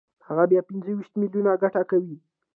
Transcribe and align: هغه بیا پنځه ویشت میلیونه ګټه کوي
هغه 0.27 0.43
بیا 0.51 0.61
پنځه 0.69 0.91
ویشت 0.93 1.13
میلیونه 1.21 1.51
ګټه 1.63 1.81
کوي 1.91 2.17